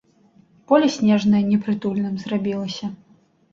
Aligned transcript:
Поле 0.71 0.87
снежнае 0.95 1.43
непрытульным 1.51 2.19
зрабілася. 2.25 2.93